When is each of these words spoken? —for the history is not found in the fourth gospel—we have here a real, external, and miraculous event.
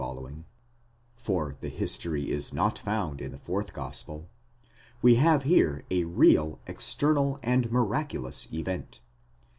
—for 1.15 1.57
the 1.59 1.69
history 1.69 2.31
is 2.31 2.51
not 2.51 2.79
found 2.79 3.21
in 3.21 3.31
the 3.31 3.37
fourth 3.37 3.71
gospel—we 3.71 5.13
have 5.13 5.43
here 5.43 5.83
a 5.91 6.05
real, 6.05 6.57
external, 6.65 7.37
and 7.43 7.71
miraculous 7.71 8.51
event. 8.51 9.01